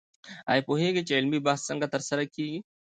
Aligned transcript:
آیا 0.51 0.65
پوهېږئ 0.67 1.01
چې 1.07 1.17
علمي 1.17 1.39
بحث 1.47 1.61
څنګه 1.69 1.87
ترسره 1.93 2.23
کېږي؟ 2.33 2.59